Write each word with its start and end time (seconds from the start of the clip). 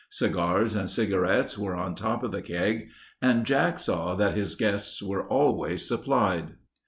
Cigars 0.09 0.73
and 0.75 0.89
cigarettes 0.89 1.59
were 1.59 1.75
on 1.75 1.93
top 1.93 2.23
of 2.23 2.31
the 2.31 2.41
keg 2.41 2.87
and 3.21 3.45
Jack 3.45 3.77
saw 3.77 4.15
that 4.15 4.33
his 4.35 4.55
guests 4.55 5.03
were 5.03 5.27
always 5.27 5.87
supplied. 5.87 6.55